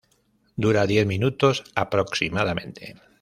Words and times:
Dura 0.55 0.87
diez 0.87 1.05
minutos 1.05 1.63
aproximadamente. 1.75 2.95